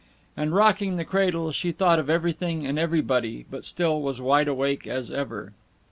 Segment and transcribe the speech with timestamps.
[0.35, 4.87] And, rocking the cradle, she thought of everything and everybody, but still was wide awake
[4.87, 5.53] as ever.